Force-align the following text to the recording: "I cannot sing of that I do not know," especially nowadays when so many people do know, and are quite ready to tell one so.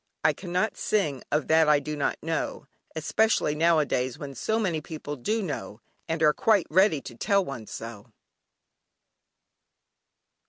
"I 0.23 0.33
cannot 0.33 0.77
sing 0.77 1.21
of 1.31 1.47
that 1.49 1.69
I 1.69 1.79
do 1.79 1.95
not 1.95 2.17
know," 2.23 2.65
especially 2.95 3.53
nowadays 3.53 4.17
when 4.17 4.33
so 4.33 4.57
many 4.57 4.81
people 4.81 5.15
do 5.15 5.43
know, 5.43 5.79
and 6.09 6.23
are 6.23 6.33
quite 6.33 6.65
ready 6.71 7.01
to 7.01 7.13
tell 7.13 7.45
one 7.45 7.67
so. 7.67 8.07